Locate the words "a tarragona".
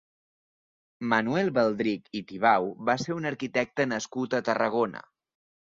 4.41-5.07